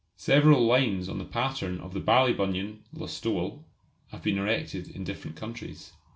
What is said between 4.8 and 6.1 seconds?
in different countries.